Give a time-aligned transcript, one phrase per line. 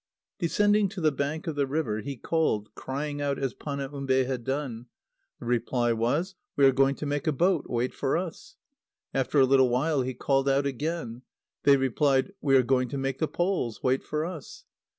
[0.39, 4.87] Descending to the bank of the river, he called, crying out as Panaumbe had done.
[5.39, 7.67] The reply was: "We are going to make a boat.
[7.69, 8.55] Wait for us!"
[9.13, 11.21] After a little while, he called out again.
[11.65, 13.83] They replied: "We are going to make the poles.
[13.83, 14.65] Wait for us!"